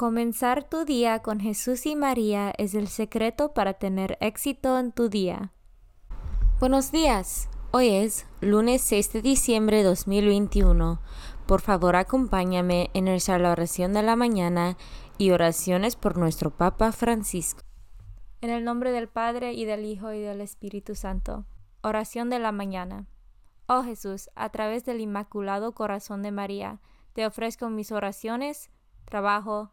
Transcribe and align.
Comenzar 0.00 0.64
tu 0.64 0.86
día 0.86 1.18
con 1.18 1.40
Jesús 1.40 1.84
y 1.84 1.94
María 1.94 2.54
es 2.56 2.72
el 2.74 2.88
secreto 2.88 3.52
para 3.52 3.74
tener 3.74 4.16
éxito 4.22 4.78
en 4.78 4.92
tu 4.92 5.10
día. 5.10 5.52
Buenos 6.58 6.90
días. 6.90 7.50
Hoy 7.70 7.90
es 7.90 8.26
lunes 8.40 8.80
6 8.80 9.12
de 9.12 9.20
diciembre 9.20 9.76
de 9.76 9.82
2021. 9.82 11.02
Por 11.44 11.60
favor, 11.60 11.96
acompáñame 11.96 12.88
en 12.94 13.04
la 13.04 13.52
oración 13.52 13.92
de 13.92 14.02
la 14.02 14.16
mañana 14.16 14.78
y 15.18 15.32
oraciones 15.32 15.96
por 15.96 16.16
nuestro 16.16 16.48
Papa 16.48 16.92
Francisco. 16.92 17.60
En 18.40 18.48
el 18.48 18.64
nombre 18.64 18.92
del 18.92 19.06
Padre 19.06 19.52
y 19.52 19.66
del 19.66 19.84
Hijo 19.84 20.14
y 20.14 20.20
del 20.20 20.40
Espíritu 20.40 20.94
Santo. 20.94 21.44
Oración 21.82 22.30
de 22.30 22.38
la 22.38 22.52
mañana. 22.52 23.06
Oh 23.66 23.82
Jesús, 23.82 24.30
a 24.34 24.48
través 24.48 24.86
del 24.86 25.00
Inmaculado 25.00 25.72
Corazón 25.72 26.22
de 26.22 26.32
María, 26.32 26.80
te 27.12 27.26
ofrezco 27.26 27.68
mis 27.68 27.92
oraciones, 27.92 28.70
trabajo, 29.04 29.72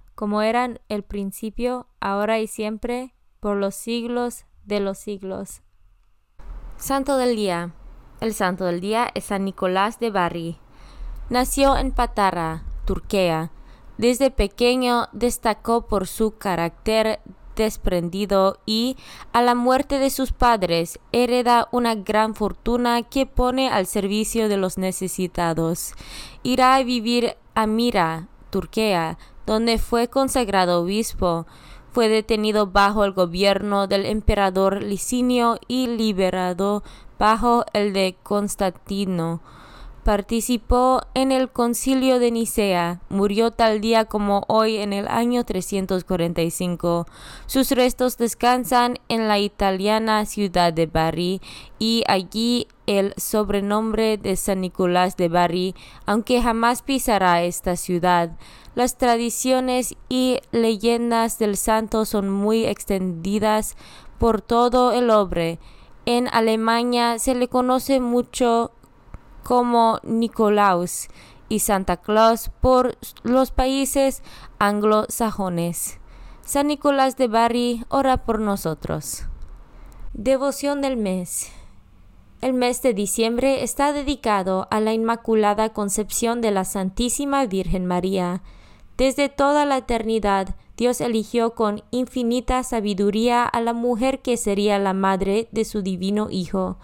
como 0.21 0.43
eran 0.43 0.79
el 0.87 1.01
principio, 1.01 1.87
ahora 1.99 2.37
y 2.37 2.45
siempre, 2.45 3.15
por 3.39 3.57
los 3.57 3.73
siglos 3.73 4.45
de 4.63 4.79
los 4.79 4.99
siglos. 4.99 5.63
Santo 6.77 7.17
del 7.17 7.35
Día. 7.35 7.73
El 8.19 8.35
santo 8.35 8.65
del 8.65 8.81
día 8.81 9.09
es 9.15 9.23
San 9.23 9.45
Nicolás 9.45 9.99
de 9.99 10.11
Bari. 10.11 10.59
Nació 11.31 11.75
en 11.75 11.91
Patara, 11.91 12.65
Turquía. 12.85 13.49
Desde 13.97 14.29
pequeño 14.29 15.07
destacó 15.11 15.87
por 15.87 16.05
su 16.05 16.37
carácter 16.37 17.19
desprendido 17.55 18.59
y, 18.67 18.97
a 19.33 19.41
la 19.41 19.55
muerte 19.55 19.97
de 19.97 20.11
sus 20.11 20.33
padres, 20.33 20.99
hereda 21.11 21.67
una 21.71 21.95
gran 21.95 22.35
fortuna 22.35 23.01
que 23.01 23.25
pone 23.25 23.71
al 23.71 23.87
servicio 23.87 24.49
de 24.49 24.57
los 24.57 24.77
necesitados. 24.77 25.95
Irá 26.43 26.75
a 26.75 26.83
vivir 26.83 27.37
a 27.55 27.65
Mira, 27.65 28.27
Turquía, 28.51 29.17
donde 29.45 29.77
fue 29.77 30.07
consagrado 30.07 30.81
obispo. 30.81 31.45
Fue 31.91 32.07
detenido 32.07 32.67
bajo 32.67 33.03
el 33.03 33.11
gobierno 33.11 33.87
del 33.87 34.05
emperador 34.05 34.81
Licinio 34.81 35.59
y 35.67 35.87
liberado 35.87 36.83
bajo 37.19 37.65
el 37.73 37.93
de 37.93 38.15
Constantino. 38.23 39.41
Participó 40.03 41.01
en 41.13 41.31
el 41.31 41.51
concilio 41.51 42.17
de 42.17 42.31
Nicea, 42.31 43.01
murió 43.09 43.51
tal 43.51 43.81
día 43.81 44.05
como 44.05 44.43
hoy 44.47 44.77
en 44.77 44.93
el 44.93 45.07
año 45.07 45.43
345. 45.43 47.05
Sus 47.45 47.69
restos 47.69 48.17
descansan 48.17 48.97
en 49.09 49.27
la 49.27 49.37
italiana 49.37 50.25
ciudad 50.25 50.73
de 50.73 50.87
Bari 50.87 51.39
y 51.77 52.03
allí 52.07 52.67
el 52.87 53.13
sobrenombre 53.15 54.17
de 54.17 54.37
San 54.37 54.61
Nicolás 54.61 55.17
de 55.17 55.29
Bari, 55.29 55.75
aunque 56.07 56.41
jamás 56.41 56.81
pisará 56.81 57.43
esta 57.43 57.75
ciudad. 57.75 58.31
Las 58.73 58.97
tradiciones 58.97 59.93
y 60.09 60.39
leyendas 60.51 61.37
del 61.37 61.57
santo 61.57 62.05
son 62.05 62.27
muy 62.27 62.65
extendidas 62.65 63.77
por 64.17 64.41
todo 64.41 64.93
el 64.93 65.11
obre. 65.11 65.59
En 66.07 66.27
Alemania 66.27 67.19
se 67.19 67.35
le 67.35 67.47
conoce 67.47 67.99
mucho 67.99 68.71
como 69.43 69.99
Nicolaus 70.03 71.07
y 71.49 71.59
Santa 71.59 71.97
Claus 71.97 72.49
por 72.61 72.97
los 73.23 73.51
países 73.51 74.23
anglosajones. 74.59 75.99
San 76.45 76.67
Nicolás 76.67 77.17
de 77.17 77.27
Bari 77.27 77.85
ora 77.89 78.23
por 78.23 78.39
nosotros. 78.39 79.25
Devoción 80.13 80.81
del 80.81 80.97
mes. 80.97 81.51
El 82.41 82.53
mes 82.53 82.81
de 82.81 82.93
diciembre 82.93 83.63
está 83.63 83.93
dedicado 83.93 84.67
a 84.71 84.79
la 84.79 84.93
Inmaculada 84.93 85.73
Concepción 85.73 86.41
de 86.41 86.51
la 86.51 86.65
Santísima 86.65 87.45
Virgen 87.45 87.85
María. 87.85 88.41
Desde 88.97 89.29
toda 89.29 89.65
la 89.65 89.77
eternidad, 89.77 90.55
Dios 90.77 91.01
eligió 91.01 91.53
con 91.53 91.83
infinita 91.91 92.63
sabiduría 92.63 93.45
a 93.45 93.61
la 93.61 93.73
mujer 93.73 94.21
que 94.21 94.37
sería 94.37 94.79
la 94.79 94.93
madre 94.93 95.47
de 95.51 95.65
su 95.65 95.81
divino 95.81 96.29
Hijo 96.31 96.77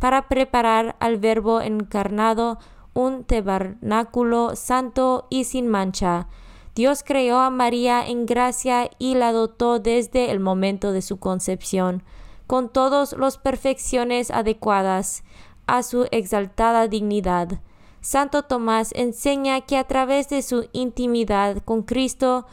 para 0.00 0.26
preparar 0.28 0.96
al 0.98 1.18
Verbo 1.18 1.60
encarnado 1.60 2.58
un 2.94 3.22
tabernáculo 3.22 4.56
santo 4.56 5.26
y 5.30 5.44
sin 5.44 5.68
mancha. 5.68 6.26
Dios 6.74 7.04
creó 7.04 7.38
a 7.38 7.50
María 7.50 8.06
en 8.06 8.26
gracia 8.26 8.90
y 8.98 9.14
la 9.14 9.32
dotó 9.32 9.78
desde 9.78 10.30
el 10.30 10.40
momento 10.40 10.92
de 10.92 11.02
su 11.02 11.18
concepción, 11.18 12.02
con 12.46 12.68
todas 12.68 13.12
las 13.12 13.38
perfecciones 13.38 14.30
adecuadas 14.30 15.22
a 15.66 15.82
su 15.82 16.08
exaltada 16.10 16.88
dignidad. 16.88 17.60
Santo 18.00 18.44
Tomás 18.44 18.92
enseña 18.96 19.60
que 19.60 19.76
a 19.76 19.84
través 19.84 20.28
de 20.30 20.42
su 20.42 20.68
intimidad 20.72 21.58
con 21.58 21.82
Cristo 21.82 22.46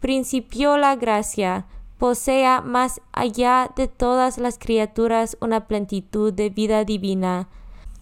principió 0.00 0.76
la 0.78 0.94
gracia, 0.96 1.66
posea 2.02 2.62
más 2.62 3.00
allá 3.12 3.70
de 3.76 3.86
todas 3.86 4.36
las 4.36 4.58
criaturas 4.58 5.36
una 5.40 5.68
plenitud 5.68 6.32
de 6.32 6.50
vida 6.50 6.82
divina. 6.82 7.48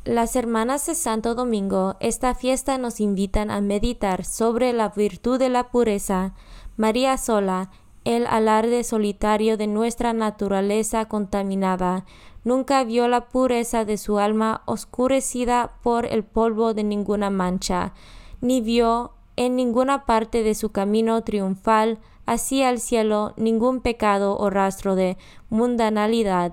Las 0.06 0.36
hermanas 0.36 0.86
de 0.86 0.94
Santo 0.94 1.34
Domingo, 1.34 1.96
esta 2.00 2.34
fiesta 2.34 2.78
nos 2.78 2.98
invitan 2.98 3.50
a 3.50 3.60
meditar 3.60 4.24
sobre 4.24 4.72
la 4.72 4.88
virtud 4.88 5.38
de 5.38 5.50
la 5.50 5.68
pureza. 5.68 6.32
María 6.78 7.18
sola, 7.18 7.70
el 8.06 8.26
alarde 8.26 8.84
solitario 8.84 9.58
de 9.58 9.66
nuestra 9.66 10.14
naturaleza 10.14 11.04
contaminada, 11.04 12.06
nunca 12.42 12.82
vio 12.84 13.06
la 13.06 13.28
pureza 13.28 13.84
de 13.84 13.98
su 13.98 14.18
alma 14.18 14.62
oscurecida 14.64 15.72
por 15.82 16.06
el 16.06 16.24
polvo 16.24 16.72
de 16.72 16.84
ninguna 16.84 17.28
mancha, 17.28 17.92
ni 18.40 18.62
vio 18.62 19.12
en 19.36 19.56
ninguna 19.56 20.06
parte 20.06 20.42
de 20.42 20.54
su 20.54 20.72
camino 20.72 21.22
triunfal 21.22 21.98
hacia 22.30 22.70
el 22.70 22.78
cielo 22.78 23.34
ningún 23.36 23.80
pecado 23.80 24.36
o 24.36 24.50
rastro 24.50 24.94
de 24.94 25.16
mundanalidad. 25.48 26.52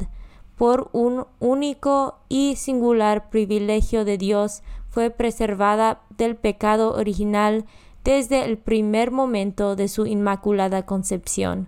por 0.56 0.90
un 0.92 1.28
único 1.40 2.18
y 2.30 2.56
singular 2.56 3.30
privilegio 3.30 4.06
de 4.06 4.18
Dios, 4.18 4.64
fue 4.90 5.12
preservada 5.12 6.02
del 6.18 6.36
pecado 6.36 6.96
original 6.96 7.66
desde 8.04 8.44
el 8.44 8.58
primer 8.58 9.12
momento 9.12 9.76
de 9.76 9.88
su 9.88 10.08
inmaculada 10.08 10.84
concepción. 10.88 11.68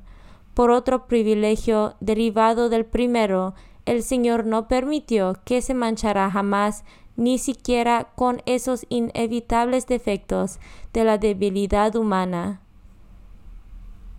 Por 0.56 0.72
otro 0.72 1.06
privilegio 1.06 1.94
derivado 2.00 2.68
del 2.70 2.84
primero, 2.84 3.54
el 3.86 4.02
Señor 4.02 4.48
no 4.48 4.68
permitió 4.68 5.36
que 5.46 5.62
se 5.62 5.76
manchara 5.76 6.32
jamás 6.32 6.84
ni 7.16 7.38
siquiera 7.38 8.10
con 8.16 8.42
esos 8.48 8.88
inevitables 8.90 9.86
defectos 9.86 10.58
de 10.94 11.04
la 11.04 11.20
debilidad 11.20 11.96
humana. 11.96 12.62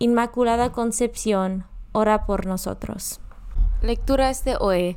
Inmaculada 0.03 0.73
Concepción, 0.73 1.67
ora 1.93 2.25
por 2.25 2.47
nosotros. 2.47 3.21
Lecturas 3.83 4.47
de 4.47 4.57
hoy. 4.59 4.97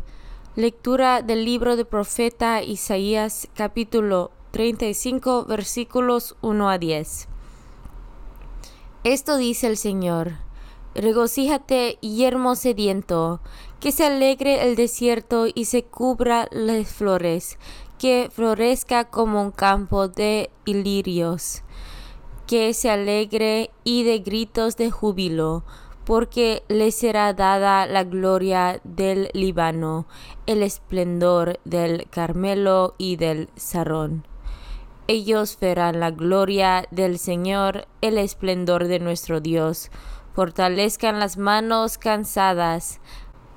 Lectura 0.55 1.21
del 1.21 1.43
libro 1.43 1.75
del 1.75 1.85
profeta 1.85 2.63
Isaías 2.63 3.49
capítulo 3.53 4.31
35 4.51 5.43
versículos 5.43 6.37
1 6.39 6.69
a 6.69 6.77
10. 6.77 7.27
Esto 9.03 9.35
dice 9.35 9.67
el 9.67 9.75
Señor. 9.75 10.35
Regocíjate, 10.95 11.97
yermo 11.99 12.55
sediento, 12.55 13.41
que 13.81 13.91
se 13.91 14.05
alegre 14.05 14.63
el 14.65 14.77
desierto 14.77 15.47
y 15.53 15.65
se 15.65 15.83
cubra 15.83 16.47
las 16.49 16.87
flores, 16.87 17.57
que 17.99 18.29
florezca 18.31 19.09
como 19.09 19.41
un 19.41 19.51
campo 19.51 20.07
de 20.07 20.49
ilirios, 20.63 21.61
que 22.53 22.75
se 22.75 22.91
alegre 22.91 23.71
y 23.83 24.03
de 24.03 24.19
gritos 24.19 24.77
de 24.77 24.91
júbilo, 24.91 25.63
porque 26.05 26.61
le 26.67 26.91
será 26.91 27.33
dada 27.33 27.87
la 27.87 28.03
gloria 28.03 28.79
del 28.83 29.31
Líbano, 29.33 30.05
el 30.45 30.61
esplendor 30.61 31.59
del 31.65 32.07
Carmelo 32.11 32.93
y 32.99 33.15
del 33.15 33.49
Sarón. 33.55 34.27
Ellos 35.07 35.57
verán 35.59 35.99
la 35.99 36.11
gloria 36.11 36.85
del 36.91 37.17
Señor, 37.17 37.87
el 38.01 38.19
esplendor 38.19 38.85
de 38.85 38.99
nuestro 38.99 39.41
Dios. 39.41 39.89
Fortalezcan 40.35 41.19
las 41.19 41.37
manos 41.37 41.97
cansadas, 41.97 42.99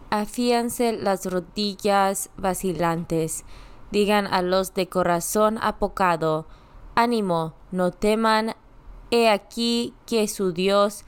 afíanse 0.08 0.94
las 0.94 1.26
rodillas 1.26 2.31
vacilantes. 2.38 3.44
Digan 3.90 4.26
a 4.26 4.40
los 4.40 4.72
de 4.72 4.88
corazón 4.88 5.58
apocado, 5.60 6.46
ánimo, 6.94 7.52
no 7.70 7.90
teman, 7.90 8.54
he 9.11 9.29
aquí 9.29 9.94
que 10.06 10.29
su 10.29 10.53
Dios 10.53 11.05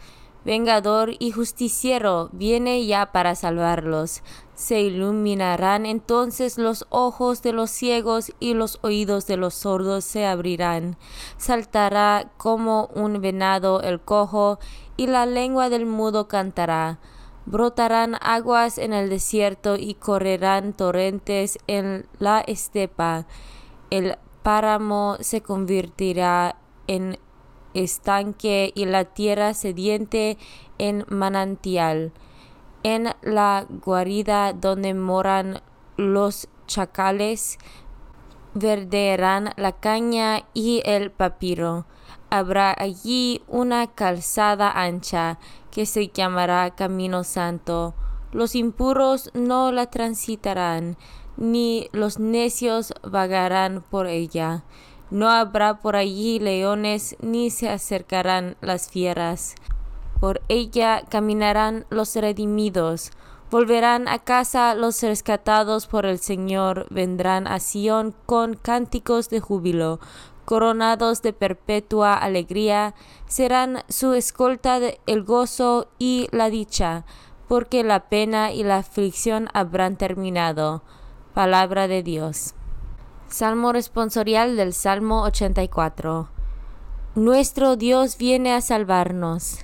vengador 0.49 1.11
y 1.19 1.31
justiciero, 1.31 2.31
viene 2.33 2.87
ya 2.87 3.13
para 3.13 3.35
salvarlos. 3.35 4.23
Se 4.55 4.81
iluminarán 4.81 5.85
entonces 5.85 6.57
los 6.57 6.87
ojos 6.89 7.43
de 7.43 7.53
los 7.53 7.71
ciegos 7.71 8.33
y 8.41 8.55
los 8.55 8.79
oídos 8.81 9.27
de 9.27 9.37
los 9.37 9.53
sordos 9.53 10.05
se 10.05 10.27
abrirán. 10.27 10.97
Saltará 11.37 12.33
como 12.39 12.89
un 12.95 13.21
venado 13.21 13.83
el 13.83 14.01
cojo 14.01 14.59
y 14.97 15.07
la 15.07 15.27
lengua 15.27 15.69
del 15.69 15.85
mudo 15.85 16.29
cantará. 16.29 16.99
Brotarán 17.45 18.17
aguas 18.21 18.79
en 18.79 18.95
el 18.95 19.11
desierto 19.11 19.77
y 19.77 19.95
correrán 19.97 20.73
torrentes 20.73 21.59
en 21.67 22.07
la 22.19 22.41
estepa. 22.41 23.27
El 23.91 24.17
páramo 24.43 25.19
se 25.21 25.43
convertirá 25.43 26.57
en 26.87 27.19
estanque 27.83 28.73
y 28.75 28.85
la 28.87 29.05
tierra 29.05 29.55
sediente 29.55 30.39
en 30.79 31.05
manantial. 31.09 32.13
En 32.83 33.15
la 33.23 33.67
guarida 33.69 34.53
donde 34.53 34.95
moran 34.95 35.63
los 35.97 36.49
chacales, 36.67 37.59
verdearán 38.55 39.53
la 39.57 39.73
caña 39.73 40.45
y 40.55 40.83
el 40.85 41.11
papiro. 41.11 41.87
Habrá 42.31 42.75
allí 42.77 43.43
una 43.49 43.87
calzada 43.87 44.71
ancha 44.71 45.39
que 45.71 45.87
se 45.87 46.09
llamará 46.09 46.75
Camino 46.75 47.25
Santo. 47.25 47.95
Los 48.33 48.55
impuros 48.55 49.31
no 49.35 49.73
la 49.73 49.87
transitarán, 49.87 50.97
ni 51.37 51.89
los 51.93 52.19
necios 52.19 52.93
vagarán 53.03 53.83
por 53.89 54.07
ella. 54.07 54.65
No 55.11 55.31
habrá 55.31 55.79
por 55.81 55.97
allí 55.97 56.39
leones, 56.39 57.17
ni 57.21 57.51
se 57.51 57.69
acercarán 57.69 58.57
las 58.61 58.91
fieras. 58.91 59.55
Por 60.21 60.43
ella 60.49 61.03
caminarán 61.09 61.87
los 61.89 62.15
redimidos. 62.17 63.13
Volverán 63.51 64.09
a 64.09 64.19
casa 64.19 64.75
los 64.75 65.03
rescatados 65.03 65.87
por 65.87 66.05
el 66.05 66.19
Señor, 66.19 66.87
vendrán 66.91 67.47
a 67.47 67.61
Sión 67.61 68.15
con 68.27 68.55
cánticos 68.55 69.31
de 69.31 69.41
júbilo, 69.41 70.01
coronados 70.45 71.23
de 71.23 71.33
perpetua 71.33 72.15
alegría, 72.15 72.95
serán 73.27 73.85
su 73.89 74.13
escolta 74.13 74.79
el 75.07 75.23
gozo 75.23 75.89
y 75.99 76.29
la 76.31 76.51
dicha, 76.51 77.07
porque 77.49 77.85
la 77.85 78.11
pena 78.11 78.53
y 78.53 78.65
la 78.65 78.79
aflicción 78.79 79.49
habrán 79.55 79.97
terminado. 79.97 80.83
Palabra 81.33 81.89
de 81.89 82.03
Dios. 82.03 82.55
Salmo 83.29 83.75
responsorial 83.75 84.57
del 84.57 84.73
Salmo 84.73 85.23
84. 85.25 86.31
Nuestro 87.15 87.77
Dios 87.77 88.17
viene 88.17 88.55
a 88.55 88.63
salvarnos. 88.63 89.59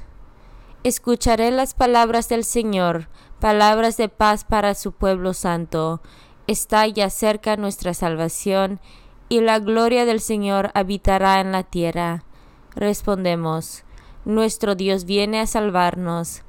Escucharé 0.83 1.51
las 1.51 1.73
palabras 1.73 2.29
del 2.29 2.45
Señor, 2.45 3.09
palabras 3.41 3.97
de 3.97 4.11
paz 4.11 4.45
para 4.45 4.75
su 4.75 4.93
pueblo 4.93 5.33
santo. 5.33 6.03
Está 6.47 6.87
ya 6.89 7.09
cerca 7.09 7.57
nuestra 7.57 7.95
salvación, 7.95 8.81
y 9.31 9.41
la 9.41 9.61
gloria 9.61 10.05
del 10.05 10.21
Señor 10.21 10.71
habitará 10.75 11.41
en 11.41 11.51
la 11.51 11.63
tierra. 11.63 12.25
Respondemos, 12.75 13.85
Nuestro 14.27 14.75
Dios 14.75 15.07
viene 15.07 15.41
a 15.41 15.47
salvarnos. 15.47 16.43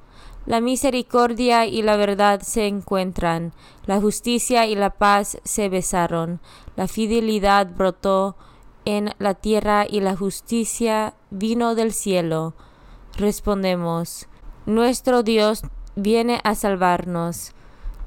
La 0.46 0.62
misericordia 0.62 1.66
y 1.66 1.82
la 1.82 1.98
verdad 1.98 2.42
se 2.42 2.68
encuentran, 2.68 3.52
la 3.88 4.00
justicia 4.00 4.68
y 4.68 4.76
la 4.76 4.92
paz 4.92 5.40
se 5.44 5.70
besaron, 5.70 6.40
la 6.76 6.88
fidelidad 6.88 7.68
brotó 7.76 8.36
en 8.86 9.16
la 9.18 9.34
tierra 9.34 9.88
y 9.90 10.02
la 10.02 10.16
justicia 10.16 11.16
vino 11.32 11.74
del 11.74 11.94
cielo. 11.94 12.54
Respondemos, 13.18 14.28
nuestro 14.68 15.24
Dios 15.24 15.64
viene 15.96 16.42
a 16.44 16.54
salvarnos. 16.54 17.54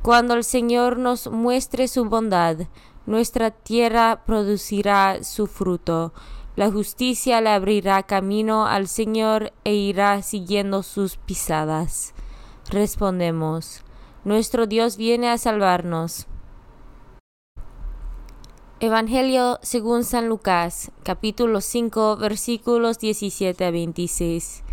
Cuando 0.03 0.35
el 0.35 0.45
Señor 0.45 0.97
nos 0.97 1.29
muestre 1.29 1.89
su 1.89 2.05
bondad, 2.05 2.69
nuestra 3.07 3.51
tierra 3.51 4.23
producirá 4.25 5.25
su 5.25 5.49
fruto. 5.49 6.13
La 6.55 6.71
justicia 6.71 7.41
le 7.41 7.51
abrirá 7.51 8.05
camino 8.05 8.67
al 8.67 8.87
Señor 8.87 9.53
e 9.65 9.75
irá 9.75 10.23
siguiendo 10.23 10.85
sus 10.85 11.17
pisadas. 11.17 12.15
Respondemos, 12.71 13.83
nuestro 14.25 14.67
Dios 14.67 14.99
viene 14.99 15.31
a 15.31 15.39
salvarnos. 15.39 16.27
Evangelio 18.79 19.59
según 19.63 20.05
San 20.05 20.29
Lucas, 20.29 20.93
capítulo 21.03 21.63
5, 21.63 22.19
versículos 22.19 22.99
17 22.99 23.65
a 23.65 23.71
26. 23.71 24.65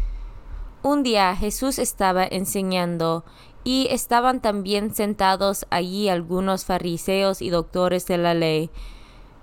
Un 0.83 1.03
día 1.03 1.33
Jesús 1.37 1.79
estaba 1.79 2.25
enseñando 2.25 3.23
y 3.63 3.87
estaban 3.89 4.41
también 4.41 4.93
sentados 4.93 5.65
allí 5.69 6.09
algunos 6.09 6.65
fariseos 6.65 7.41
y 7.41 7.49
doctores 7.49 8.05
de 8.07 8.17
la 8.17 8.33
ley, 8.33 8.71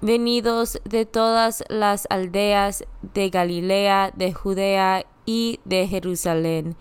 venidos 0.03 0.79
de 0.85 1.07
todas 1.07 1.65
las 1.71 2.07
aldeas 2.11 2.85
de 3.15 3.31
Galilea, 3.31 4.13
de 4.15 4.35
Judea 4.35 5.07
y 5.25 5.59
de 5.65 5.89
Jerusalén 5.89 6.77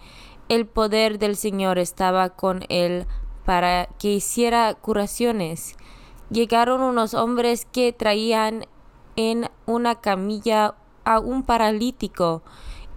el 0.51 0.65
poder 0.65 1.17
del 1.17 1.38
Señor 1.38 1.79
estaba 1.79 2.31
con 2.31 2.65
él 2.67 3.08
para 3.46 3.86
que 3.98 4.10
hiciera 4.12 4.74
curaciones. 4.74 5.77
Llegaron 6.29 6.81
unos 6.81 7.13
hombres 7.13 7.65
que 7.72 7.93
traían 7.93 8.65
en 9.15 9.50
una 9.65 10.01
camilla 10.01 10.75
a 11.05 11.20
un 11.20 11.43
paralítico 11.43 12.43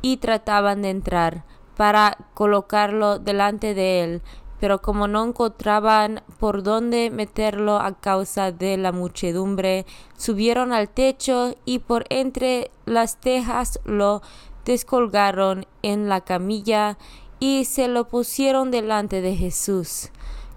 y 0.02 0.16
trataban 0.16 0.82
de 0.82 0.90
entrar 0.90 1.44
para 1.76 2.18
colocarlo 2.34 3.20
delante 3.20 3.72
de 3.72 4.02
él, 4.02 4.22
pero 4.58 4.82
como 4.82 5.06
no 5.06 5.24
encontraban 5.24 6.24
por 6.40 6.64
dónde 6.64 7.10
meterlo 7.10 7.76
a 7.76 7.92
causa 7.92 8.50
de 8.50 8.76
la 8.78 8.90
muchedumbre, 8.90 9.86
subieron 10.16 10.72
al 10.72 10.88
techo 10.88 11.54
y 11.64 11.78
por 11.78 12.04
entre 12.08 12.72
las 12.84 13.20
tejas 13.20 13.78
lo 13.84 14.22
descolgaron 14.64 15.66
en 15.82 16.08
la 16.08 16.22
camilla 16.22 16.98
y 17.46 17.66
se 17.66 17.88
lo 17.88 18.08
pusieron 18.08 18.70
delante 18.70 19.20
de 19.20 19.36
Jesús. 19.36 20.08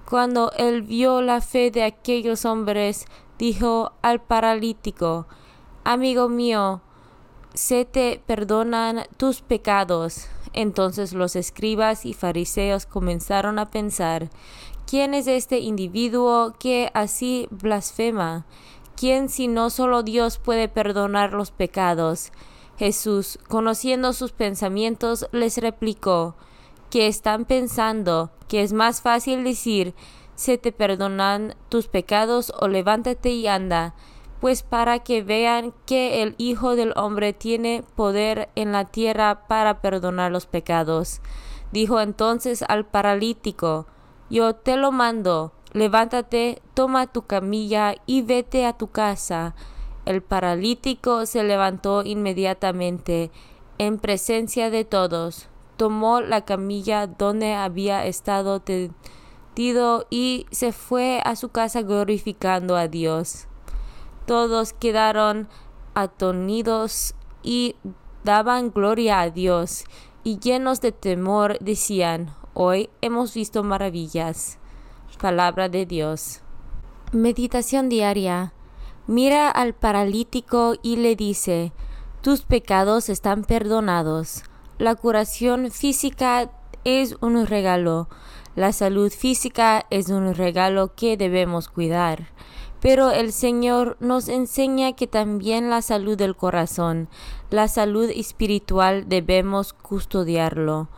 Cuando 0.10 0.54
él 0.54 0.84
vio 0.84 1.22
la 1.22 1.42
fe 1.42 1.70
de 1.70 1.84
aquellos 1.84 2.46
hombres, 2.46 3.08
dijo 3.38 3.92
al 4.02 4.22
paralítico, 4.22 5.28
Amigo 5.84 6.30
mío, 6.30 6.80
se 7.54 7.84
te 7.84 8.24
perdonan 8.26 9.04
tus 9.18 9.42
pecados. 9.42 10.30
Entonces 10.54 11.12
los 11.12 11.36
escribas 11.36 12.06
y 12.06 12.14
fariseos 12.14 12.86
comenzaron 12.86 13.60
a 13.60 13.70
pensar, 13.70 14.30
¿quién 14.90 15.14
es 15.14 15.28
este 15.28 15.60
individuo 15.60 16.56
que 16.58 16.90
así 16.94 17.50
blasfema? 17.52 18.46
¿Quién 18.96 19.28
si 19.28 19.50
no 19.50 19.72
solo 19.72 20.04
Dios 20.04 20.38
puede 20.38 20.70
perdonar 20.70 21.34
los 21.34 21.52
pecados? 21.52 22.32
Jesús, 22.78 23.40
conociendo 23.50 24.14
sus 24.14 24.32
pensamientos, 24.32 25.28
les 25.34 25.58
replicó, 25.58 26.38
que 26.90 27.08
están 27.08 27.46
pensando 27.46 28.32
que 28.48 28.64
es 28.64 28.74
más 28.74 29.02
fácil 29.02 29.44
decir, 29.44 29.94
se 30.36 30.58
te 30.58 30.72
perdonan 30.72 31.56
tus 31.70 31.88
pecados 31.88 32.54
o 32.60 32.68
levántate 32.68 33.32
y 33.32 33.48
anda, 33.48 33.96
pues 34.40 34.64
para 34.64 35.00
que 35.00 35.24
vean 35.24 35.74
que 35.86 36.22
el 36.22 36.36
Hijo 36.38 36.76
del 36.76 36.94
Hombre 36.96 37.34
tiene 37.34 37.84
poder 37.96 38.50
en 38.56 38.72
la 38.72 38.86
tierra 38.86 39.48
para 39.48 39.82
perdonar 39.82 40.32
los 40.32 40.46
pecados. 40.46 41.22
Dijo 41.72 42.00
entonces 42.00 42.64
al 42.68 42.86
paralítico, 42.86 43.88
Yo 44.30 44.54
te 44.54 44.78
lo 44.78 44.92
mando, 44.92 45.54
levántate, 45.74 46.62
toma 46.74 47.08
tu 47.08 47.24
camilla 47.24 47.96
y 48.06 48.22
vete 48.22 48.66
a 48.66 48.74
tu 48.74 48.88
casa. 48.88 49.56
El 50.06 50.22
paralítico 50.22 51.26
se 51.26 51.44
levantó 51.44 52.04
inmediatamente, 52.04 53.32
en 53.80 53.98
presencia 53.98 54.70
de 54.70 54.86
todos, 54.86 55.50
tomó 55.78 56.22
la 56.22 56.42
camilla 56.42 57.08
donde 57.08 57.54
había 57.54 58.06
estado 58.06 58.60
tendido 58.60 60.08
y 60.10 60.46
se 60.52 60.72
fue 60.72 61.22
a 61.24 61.36
su 61.36 61.50
casa 61.50 61.82
glorificando 61.82 62.76
a 62.76 62.88
Dios. 62.88 63.48
Todos 64.26 64.74
quedaron 64.74 65.48
atonidos 65.94 67.16
y 67.44 67.76
daban 68.24 68.72
gloria 68.72 69.22
a 69.22 69.30
Dios, 69.30 69.86
y 70.24 70.38
llenos 70.40 70.82
de 70.82 70.92
temor 70.92 71.58
decían, 71.60 72.36
Hoy 72.54 72.90
hemos 73.02 73.34
visto 73.34 73.64
maravillas. 73.64 74.58
Palabra 75.22 75.70
de 75.70 75.86
Dios. 75.86 76.42
Meditación 77.12 77.88
diaria. 77.88 78.54
Mira 79.08 79.50
al 79.50 79.74
paralítico 79.74 80.76
y 80.82 80.98
le 80.98 81.16
dice, 81.16 81.72
Tus 82.22 82.42
pecados 82.42 83.10
están 83.10 83.44
perdonados. 83.44 84.44
La 84.80 84.94
curación 84.94 85.72
física 85.72 86.52
es 86.84 87.16
un 87.20 87.48
regalo. 87.48 88.10
La 88.56 88.72
salud 88.72 89.12
física 89.12 89.88
es 89.90 90.10
un 90.10 90.36
regalo 90.36 90.94
que 90.94 91.18
debemos 91.18 91.68
cuidar. 91.68 92.28
Pero 92.80 93.10
el 93.10 93.32
Señor 93.32 93.98
nos 94.00 94.30
enseña 94.30 94.94
que 94.94 95.08
también 95.08 95.72
la 95.72 95.82
salud 95.82 96.16
del 96.16 96.36
corazón, 96.36 97.10
la 97.50 97.68
salud 97.68 98.08
espiritual 98.12 99.10
debemos 99.10 99.74
custodiarlo. 99.74 100.90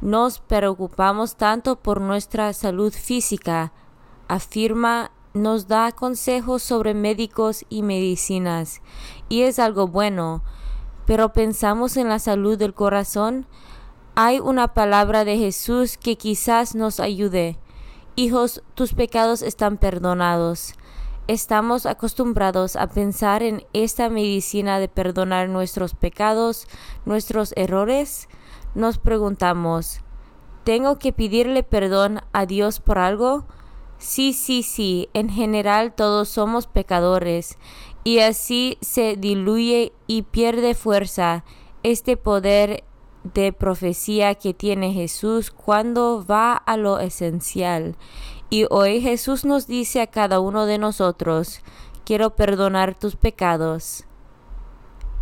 Nos 0.00 0.38
preocupamos 0.38 1.34
tanto 1.34 1.74
por 1.76 2.00
nuestra 2.00 2.52
salud 2.52 2.92
física, 2.92 3.72
afirma, 4.28 5.10
nos 5.34 5.66
da 5.66 5.90
consejos 5.90 6.62
sobre 6.62 6.94
médicos 6.94 7.64
y 7.68 7.82
medicinas, 7.82 8.82
y 9.28 9.42
es 9.42 9.58
algo 9.58 9.88
bueno, 9.88 10.44
pero 11.06 11.32
pensamos 11.32 11.96
en 11.96 12.08
la 12.08 12.18
salud 12.18 12.58
del 12.58 12.74
corazón, 12.74 13.46
hay 14.16 14.40
una 14.40 14.74
palabra 14.74 15.24
de 15.24 15.38
Jesús 15.38 15.96
que 15.96 16.16
quizás 16.16 16.74
nos 16.74 17.00
ayude. 17.00 17.58
Hijos, 18.16 18.62
tus 18.74 18.94
pecados 18.94 19.42
están 19.42 19.76
perdonados. 19.76 20.74
Estamos 21.28 21.86
acostumbrados 21.86 22.76
a 22.76 22.86
pensar 22.86 23.42
en 23.42 23.64
esta 23.72 24.08
medicina 24.08 24.78
de 24.78 24.88
perdonar 24.88 25.48
nuestros 25.48 25.94
pecados, 25.94 26.66
nuestros 27.04 27.52
errores. 27.56 28.28
Nos 28.74 28.98
preguntamos, 28.98 30.00
¿tengo 30.64 30.98
que 30.98 31.12
pedirle 31.12 31.62
perdón 31.62 32.20
a 32.32 32.46
Dios 32.46 32.80
por 32.80 32.98
algo? 32.98 33.44
Sí, 33.98 34.32
sí, 34.32 34.62
sí, 34.62 35.08
en 35.14 35.28
general 35.28 35.94
todos 35.94 36.28
somos 36.28 36.66
pecadores, 36.66 37.58
y 38.06 38.20
así 38.20 38.78
se 38.82 39.16
diluye 39.16 39.92
y 40.06 40.22
pierde 40.22 40.76
fuerza 40.76 41.44
este 41.82 42.16
poder 42.16 42.84
de 43.34 43.52
profecía 43.52 44.36
que 44.36 44.54
tiene 44.54 44.92
Jesús 44.92 45.50
cuando 45.50 46.24
va 46.24 46.52
a 46.54 46.76
lo 46.76 47.00
esencial 47.00 47.96
y 48.48 48.66
hoy 48.70 49.00
Jesús 49.00 49.44
nos 49.44 49.66
dice 49.66 50.00
a 50.00 50.06
cada 50.06 50.38
uno 50.38 50.66
de 50.66 50.78
nosotros, 50.78 51.62
quiero 52.04 52.36
perdonar 52.36 52.96
tus 52.96 53.16
pecados. 53.16 54.04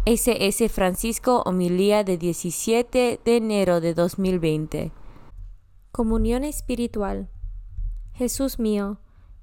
S.S. 0.04 0.68
Francisco, 0.68 1.42
homilía 1.46 2.04
de 2.04 2.18
17 2.18 3.18
de 3.24 3.36
enero 3.38 3.80
de 3.80 3.94
2020. 3.94 4.92
Comunión 5.90 6.44
espiritual. 6.44 7.30
Jesús 8.12 8.58
mío, 8.58 8.98